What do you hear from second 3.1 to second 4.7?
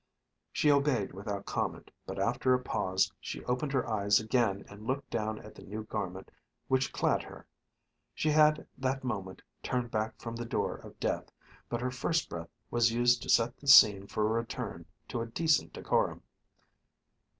she opened her eyes again